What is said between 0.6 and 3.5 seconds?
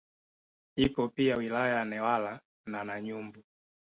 Ipo pia wilaya ya Newala na Nanyumbu